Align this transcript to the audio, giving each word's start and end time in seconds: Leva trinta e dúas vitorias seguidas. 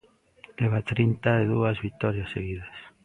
Leva 0.59 0.87
trinta 0.91 1.31
e 1.41 1.49
dúas 1.53 1.77
vitorias 1.85 2.31
seguidas. 2.35 2.75